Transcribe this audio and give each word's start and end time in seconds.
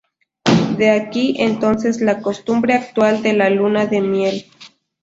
De 0.79 0.89
aquí 0.89 1.35
entonces 1.37 2.01
la 2.01 2.21
costumbre 2.23 2.73
actual 2.73 3.21
de 3.21 3.33
la 3.33 3.51
luna 3.51 3.85
de 3.85 4.01
miel. 4.01 4.45